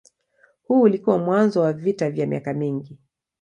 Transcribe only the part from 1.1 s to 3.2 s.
mwanzo wa vita vya miaka mingi.